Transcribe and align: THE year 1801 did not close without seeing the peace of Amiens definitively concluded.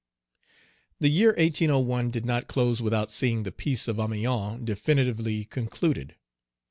THE 0.99 1.09
year 1.11 1.35
1801 1.37 2.09
did 2.09 2.25
not 2.25 2.47
close 2.47 2.81
without 2.81 3.11
seeing 3.11 3.43
the 3.43 3.51
peace 3.51 3.87
of 3.87 3.99
Amiens 3.99 4.61
definitively 4.65 5.45
concluded. 5.45 6.15